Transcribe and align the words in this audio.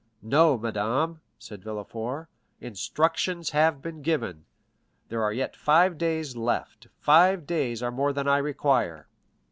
"No, 0.23 0.57
madame," 0.57 1.21
said 1.37 1.63
Villefort; 1.63 2.27
"instructions 2.59 3.51
have 3.51 3.83
been 3.83 4.01
given. 4.01 4.45
There 5.09 5.21
are 5.21 5.31
yet 5.31 5.55
five 5.55 5.99
days 5.99 6.35
left; 6.35 6.87
five 6.97 7.45
days 7.45 7.83
are 7.83 7.91
more 7.91 8.11
than 8.11 8.27
I 8.27 8.39
require. 8.39 9.05